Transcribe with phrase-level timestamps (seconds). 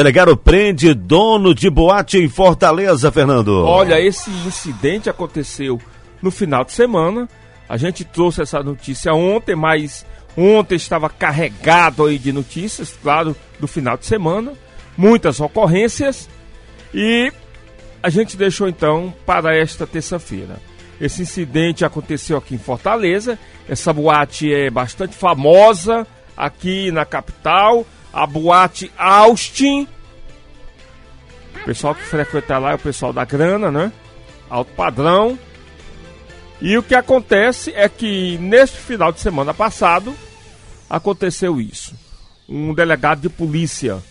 [0.00, 3.66] Delegado prende dono de boate em Fortaleza, Fernando.
[3.66, 5.78] Olha, esse incidente aconteceu
[6.22, 7.28] no final de semana.
[7.68, 13.68] A gente trouxe essa notícia ontem, mas ontem estava carregado aí de notícias, claro, do
[13.68, 14.54] final de semana.
[14.96, 16.30] Muitas ocorrências.
[16.94, 17.30] E
[18.02, 20.56] a gente deixou então para esta terça-feira.
[20.98, 23.38] Esse incidente aconteceu aqui em Fortaleza.
[23.68, 29.86] Essa boate é bastante famosa aqui na capital, a boate Austin.
[31.62, 33.92] O pessoal que frequenta lá é o pessoal da grana, né?
[34.48, 35.38] Alto padrão.
[36.60, 40.14] E o que acontece é que neste final de semana passado
[40.88, 41.94] aconteceu isso.
[42.48, 44.02] Um delegado de polícia,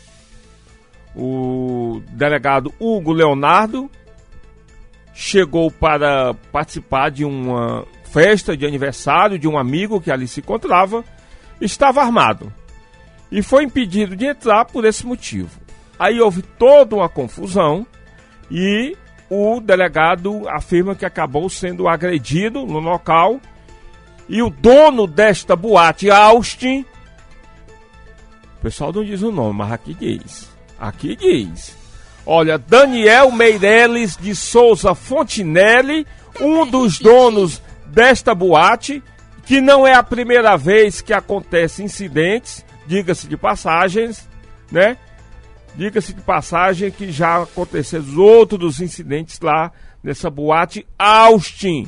[1.15, 3.89] o delegado Hugo Leonardo,
[5.13, 11.03] chegou para participar de uma festa de aniversário de um amigo que ali se encontrava,
[11.59, 12.51] estava armado
[13.31, 15.59] e foi impedido de entrar por esse motivo.
[15.97, 17.85] Aí houve toda uma confusão
[18.49, 18.97] e
[19.29, 23.39] o delegado afirma que acabou sendo agredido no local
[24.27, 26.85] e o dono desta boate, Austin,
[28.59, 30.49] o pessoal não diz o nome, mas aqui diz.
[30.77, 31.77] Aqui diz.
[32.25, 36.05] Olha, Daniel Meireles de Souza Fontinelli,
[36.41, 39.01] um dos donos desta boate,
[39.45, 44.27] que não é a primeira vez que acontece incidentes, diga-se de passagens,
[44.71, 44.97] né?
[45.75, 49.71] Diga-se de passagem que já aconteceram outros incidentes lá
[50.03, 51.87] nessa boate Austin.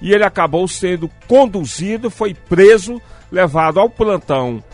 [0.00, 4.64] E ele acabou sendo conduzido, foi preso, levado ao plantão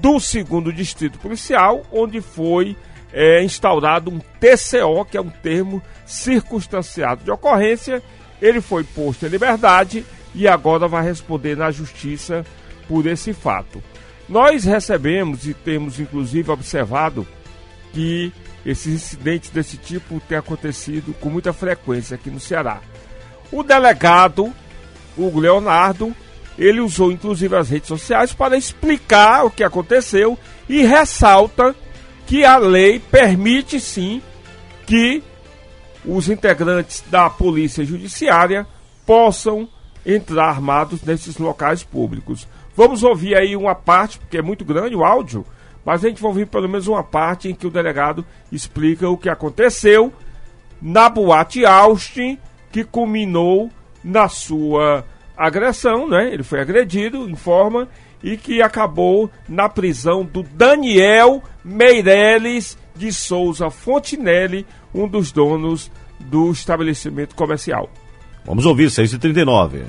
[0.00, 2.76] do segundo distrito policial, onde foi
[3.12, 8.02] é, instaurado um TCO, que é um termo circunstanciado de ocorrência.
[8.42, 10.04] Ele foi posto em liberdade
[10.34, 12.44] e agora vai responder na justiça
[12.88, 13.80] por esse fato.
[14.30, 17.26] Nós recebemos e temos inclusive observado
[17.92, 18.32] que
[18.64, 22.80] esses incidentes desse tipo têm acontecido com muita frequência aqui no Ceará.
[23.50, 24.54] O delegado
[25.18, 26.14] Hugo Leonardo,
[26.56, 31.74] ele usou inclusive as redes sociais para explicar o que aconteceu e ressalta
[32.24, 34.22] que a lei permite sim
[34.86, 35.24] que
[36.04, 38.64] os integrantes da Polícia Judiciária
[39.04, 39.68] possam
[40.06, 42.46] entrar armados nesses locais públicos.
[42.76, 45.44] Vamos ouvir aí uma parte, porque é muito grande o áudio,
[45.84, 49.16] mas a gente vai ouvir pelo menos uma parte em que o delegado explica o
[49.16, 50.12] que aconteceu
[50.80, 52.38] na boate Austin,
[52.70, 53.70] que culminou
[54.02, 55.04] na sua
[55.36, 56.32] agressão, né?
[56.32, 57.88] Ele foi agredido, informa,
[58.22, 66.50] e que acabou na prisão do Daniel Meireles de Souza Fontinelli, um dos donos do
[66.50, 67.90] estabelecimento comercial.
[68.44, 69.84] Vamos ouvir, 6h39.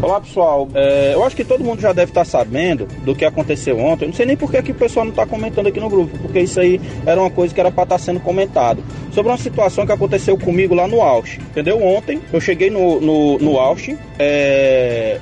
[0.00, 3.78] Olá pessoal, é, eu acho que todo mundo já deve estar sabendo do que aconteceu
[3.78, 4.04] ontem.
[4.04, 6.16] Eu não sei nem por que, que o pessoal não está comentando aqui no grupo,
[6.18, 8.82] porque isso aí era uma coisa que era para estar tá sendo comentado.
[9.12, 11.82] Sobre uma situação que aconteceu comigo lá no Austin, entendeu?
[11.82, 15.20] Ontem eu cheguei no, no, no Austin, é,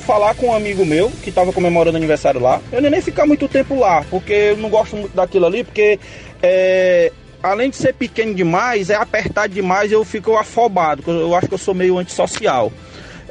[0.00, 2.60] falar com um amigo meu que tava comemorando aniversário lá.
[2.70, 5.98] Eu nem ficar muito tempo lá, porque eu não gosto muito daquilo ali, porque
[6.42, 7.10] é,
[7.42, 11.02] além de ser pequeno demais, é apertado demais, eu fico afobado.
[11.06, 12.72] Eu acho que eu sou meio antissocial.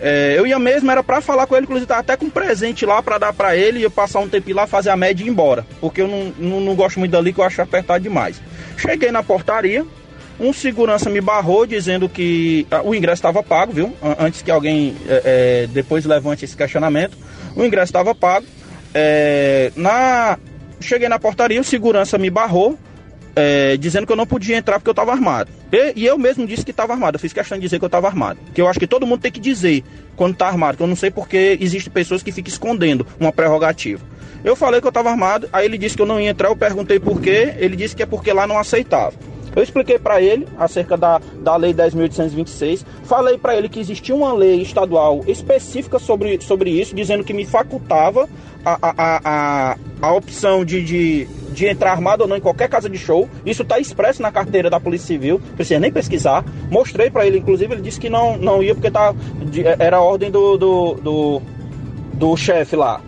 [0.05, 2.85] É, eu ia mesmo, era para falar com ele, inclusive tava até com um presente
[2.85, 5.27] lá para dar para ele e eu passar um tempo lá, fazer a média e
[5.27, 5.65] ir embora.
[5.79, 8.41] Porque eu não, não, não gosto muito dali, que eu acho apertado demais.
[8.75, 9.85] Cheguei na portaria,
[10.37, 13.93] um segurança me barrou dizendo que ah, o ingresso estava pago, viu?
[14.19, 17.17] Antes que alguém é, é, depois levante esse questionamento.
[17.55, 18.45] O ingresso estava pago.
[18.93, 20.37] É, na...
[20.81, 22.77] Cheguei na portaria, o segurança me barrou
[23.35, 25.49] é, dizendo que eu não podia entrar porque eu estava armado.
[25.71, 27.15] E, e, eu mesmo disse que estava armado.
[27.15, 28.39] Eu fiz questão de dizer que eu estava armado.
[28.53, 29.83] Que eu acho que todo mundo tem que dizer
[30.15, 30.77] quando está armado.
[30.77, 34.03] Que eu não sei porque existem pessoas que ficam escondendo uma prerrogativa.
[34.43, 36.49] Eu falei que eu estava armado, aí ele disse que eu não ia entrar.
[36.49, 37.55] Eu perguntei por quê.
[37.57, 39.13] Ele disse que é porque lá não aceitava.
[39.55, 44.33] Eu expliquei para ele acerca da, da Lei 10.826, falei para ele que existia uma
[44.33, 48.27] lei estadual específica sobre, sobre isso, dizendo que me facultava
[48.65, 52.89] a, a, a, a opção de, de, de entrar armado ou não em qualquer casa
[52.89, 53.29] de show.
[53.45, 56.43] Isso está expresso na carteira da Polícia Civil, precisa nem pesquisar.
[56.69, 59.13] Mostrei para ele, inclusive, ele disse que não, não ia porque tá,
[59.79, 61.41] era a ordem do, do, do,
[62.13, 62.99] do chefe lá.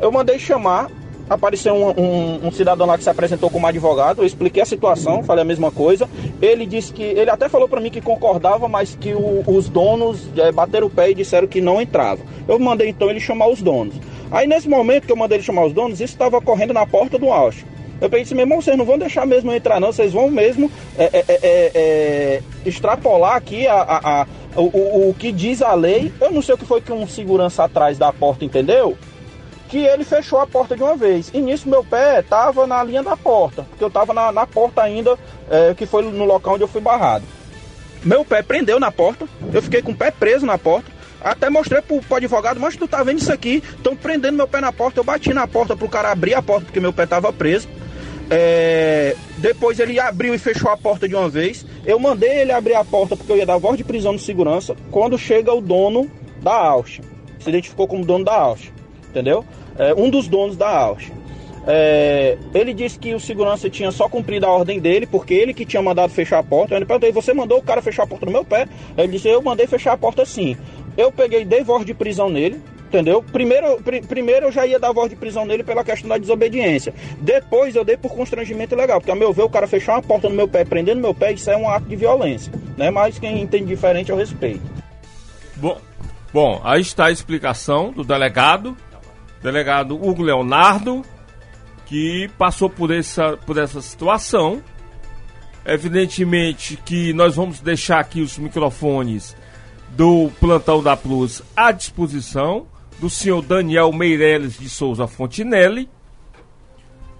[0.00, 0.90] Eu mandei chamar
[1.28, 5.22] apareceu um, um, um, cidadão lá que se apresentou como advogado, eu expliquei a situação,
[5.22, 6.08] falei a mesma coisa.
[6.40, 10.28] Ele disse que, ele até falou para mim que concordava, mas que o, os donos
[10.36, 12.20] é, bateram o pé e disseram que não entrava.
[12.46, 13.94] Eu mandei então ele chamar os donos.
[14.30, 17.18] Aí nesse momento que eu mandei ele chamar os donos, isso estava ocorrendo na porta
[17.18, 17.64] do Ausch.
[18.04, 20.70] Eu pensei, meu irmão, vocês não vão deixar mesmo eu entrar, não, vocês vão mesmo
[20.98, 25.62] é, é, é, é, é extrapolar aqui a, a, a o, o, o que diz
[25.62, 26.12] a lei.
[26.20, 28.94] Eu não sei o que foi que um segurança atrás da porta entendeu
[29.70, 31.30] que ele fechou a porta de uma vez.
[31.32, 34.82] E nisso meu pé tava na linha da porta, porque eu tava na, na porta
[34.82, 35.18] ainda,
[35.78, 37.24] que foi no local onde eu fui barrado.
[38.04, 40.92] Meu pé prendeu na porta, eu fiquei com o pé preso na porta.
[41.22, 43.62] Até mostrei pro, pro advogado, mas tu tá vendo isso aqui?
[43.76, 45.00] Estão prendendo meu pé na porta.
[45.00, 47.66] Eu bati na porta pro cara abrir a porta, porque meu pé tava preso.
[48.30, 51.66] É, depois ele abriu e fechou a porta de uma vez.
[51.84, 54.74] Eu mandei ele abrir a porta porque eu ia dar voz de prisão de segurança.
[54.90, 56.10] Quando chega o dono
[56.42, 57.02] da Austin,
[57.38, 58.70] se identificou como dono da Austin,
[59.08, 59.44] entendeu?
[59.78, 61.12] É, um dos donos da Austin.
[61.66, 65.64] É, ele disse que o segurança tinha só cumprido a ordem dele, porque ele que
[65.64, 66.74] tinha mandado fechar a porta.
[66.74, 68.68] Eu perguntei, você mandou o cara fechar a porta no meu pé?
[68.96, 70.56] Ele disse, eu mandei fechar a porta sim.
[70.96, 72.60] Eu peguei, dei voz de prisão nele,
[72.94, 73.22] entendeu?
[73.22, 76.94] Primeiro, pr primeiro eu já ia dar voz de prisão nele pela questão da desobediência.
[77.20, 80.28] Depois eu dei por constrangimento legal, porque a meu ver o cara fechar uma porta
[80.28, 82.90] no meu pé, prendendo meu pé, isso é um ato de violência, né?
[82.90, 84.62] Mas quem entende diferente eu respeito.
[85.56, 85.80] Bom,
[86.32, 88.76] bom, aí está a explicação do delegado,
[89.42, 91.02] delegado Hugo Leonardo,
[91.86, 94.62] que passou por essa, por essa situação.
[95.66, 99.34] Evidentemente que nós vamos deixar aqui os microfones
[99.90, 102.66] do plantão da Plus à disposição
[102.98, 105.88] do senhor Daniel Meireles de Souza Fontinelli.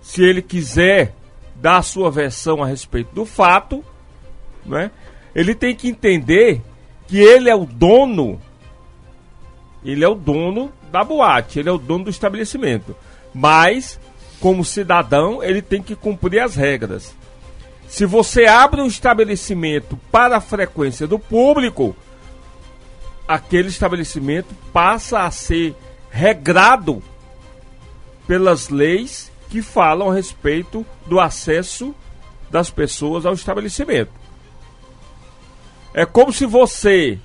[0.00, 1.14] Se ele quiser
[1.56, 3.84] dar a sua versão a respeito do fato,
[4.64, 4.90] né?
[5.34, 6.62] Ele tem que entender
[7.06, 8.40] que ele é o dono,
[9.84, 12.94] ele é o dono da boate, ele é o dono do estabelecimento.
[13.34, 13.98] Mas,
[14.40, 17.14] como cidadão, ele tem que cumprir as regras.
[17.88, 21.96] Se você abre um estabelecimento para a frequência do público,
[23.26, 25.74] aquele estabelecimento passa a ser
[26.10, 27.02] regrado
[28.26, 31.94] pelas leis que falam a respeito do acesso
[32.50, 34.12] das pessoas ao estabelecimento.
[35.92, 37.18] É como se você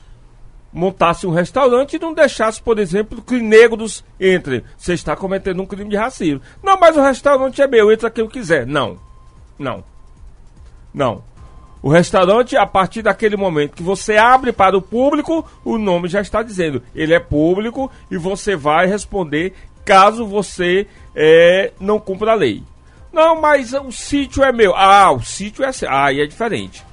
[0.72, 4.63] montasse um restaurante e não deixasse, por exemplo, que negros entre.
[4.78, 6.42] Você está cometendo um crime de racismo.
[6.62, 8.68] Não, mas o restaurante é meu, entra quem eu quiser.
[8.68, 9.00] Não.
[9.57, 9.84] Não.
[10.94, 11.24] Não.
[11.81, 16.20] O restaurante, a partir daquele momento que você abre para o público, o nome já
[16.20, 19.54] está dizendo, ele é público e você vai responder
[19.86, 20.86] caso você
[21.16, 22.64] é, não cumpra a lei.
[23.12, 24.76] Não, mas o sítio é meu.
[24.76, 25.90] Ah, o sítio é seu.
[25.90, 26.86] Ah, aí é diferente.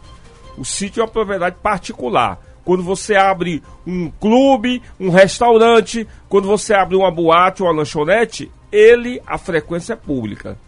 [0.57, 2.41] O sítio é uma propriedade particular.
[2.65, 8.51] Quando você abre um clube, um restaurante, quando você abre uma boate ou uma lanchonete,
[8.73, 10.59] ele, a frequência é pública.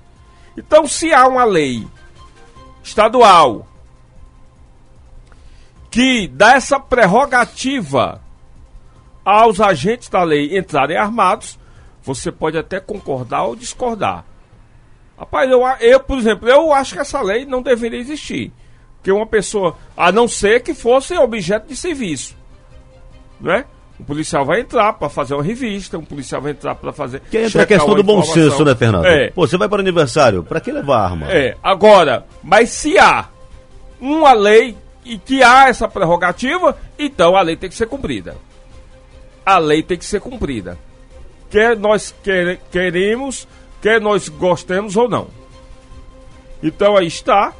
[0.56, 1.86] Então, se há uma lei
[2.82, 3.66] estadual
[5.90, 8.20] que dá essa prerrogativa
[9.24, 11.58] aos agentes da lei entrarem armados,
[12.02, 14.24] você pode até concordar ou discordar.
[15.18, 18.52] Rapaz, eu, eu, por exemplo, eu acho que essa lei não deveria existir.
[18.96, 22.36] Porque uma pessoa, a não ser que fosse objeto de serviço,
[23.40, 23.64] né?
[24.00, 27.20] Um policial vai entrar para fazer uma revista, um policial vai entrar para fazer.
[27.30, 29.06] Que entra a questão do bom senso, né, Fernando?
[29.06, 29.30] É.
[29.30, 31.30] Pô, você vai para o aniversário, para que levar arma?
[31.30, 33.28] É, agora, mas se há
[34.00, 34.76] uma lei
[35.08, 38.36] e que há essa prerrogativa, então a lei tem que ser cumprida.
[39.44, 40.78] A lei tem que ser cumprida.
[41.50, 43.48] Quer nós quer, queremos,
[43.80, 45.28] quer nós gostemos ou não.
[46.62, 47.54] Então aí está.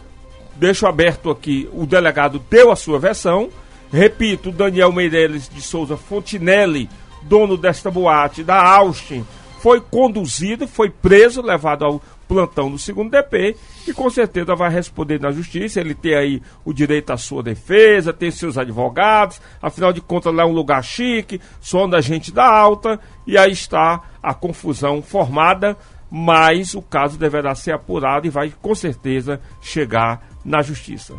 [0.56, 3.48] Deixo aberto aqui, o delegado deu a sua versão.
[3.90, 6.90] Repito, Daniel Meireles de Souza Fontinelli,
[7.22, 9.24] dono desta boate da Austin,
[9.60, 15.18] foi conduzido, foi preso, levado ao plantão do segundo DP e com certeza vai responder
[15.18, 15.80] na justiça.
[15.80, 20.42] Ele tem aí o direito à sua defesa, tem seus advogados, afinal de contas lá
[20.42, 25.76] é um lugar chique, só da gente da alta e aí está a confusão formada,
[26.10, 31.14] mas o caso deverá ser apurado e vai com certeza chegar na justiça.